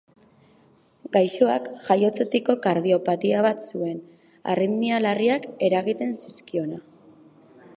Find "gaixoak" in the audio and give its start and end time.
1.17-1.67